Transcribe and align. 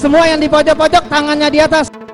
Semua 0.00 0.24
yang 0.24 0.40
di 0.40 0.48
pojok-pojok 0.48 1.12
tangannya 1.12 1.52
di 1.52 1.60
atas. 1.60 2.05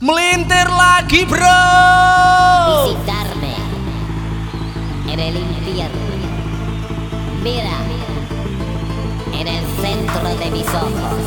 Melintir 0.00 0.68
lagi 0.68 1.24
bro 1.24 1.58
Visitarme. 2.84 3.54
En 5.12 5.18
el 5.20 5.36
infierno. 5.36 5.98
Mira, 7.42 7.76
en 9.32 9.48
el 9.48 9.64
centro 9.80 10.28
de 10.36 10.50
mis 10.50 10.68
ojos. 10.68 11.18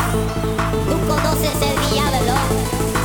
Tú 0.88 1.08
conoces 1.08 1.56
el 1.62 1.92
diablo 1.92 3.01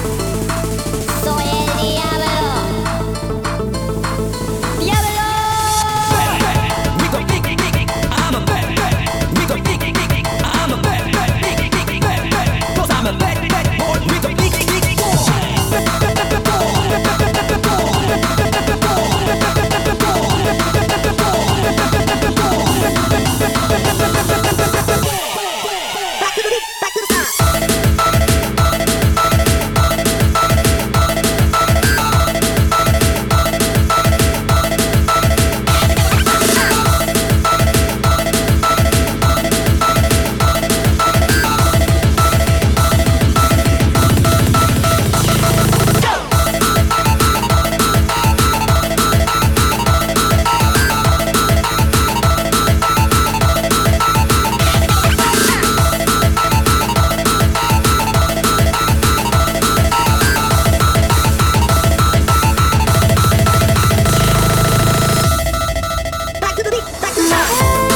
enough. 67.27 67.96